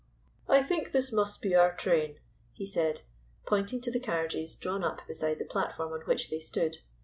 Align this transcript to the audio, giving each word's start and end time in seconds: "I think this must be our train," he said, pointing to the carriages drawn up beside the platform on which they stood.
"I 0.47 0.63
think 0.63 0.93
this 0.93 1.11
must 1.11 1.43
be 1.43 1.53
our 1.53 1.75
train," 1.75 2.17
he 2.53 2.65
said, 2.65 3.01
pointing 3.45 3.81
to 3.81 3.91
the 3.91 3.99
carriages 3.99 4.55
drawn 4.55 4.83
up 4.83 5.05
beside 5.05 5.37
the 5.37 5.45
platform 5.45 5.93
on 5.93 6.01
which 6.07 6.31
they 6.31 6.39
stood. 6.39 6.77